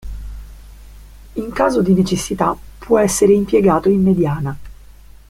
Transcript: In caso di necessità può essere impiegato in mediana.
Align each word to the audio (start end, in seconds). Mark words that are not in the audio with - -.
In 1.33 1.51
caso 1.51 1.83
di 1.83 1.93
necessità 1.93 2.57
può 2.79 2.97
essere 2.97 3.33
impiegato 3.33 3.87
in 3.89 4.01
mediana. 4.01 4.57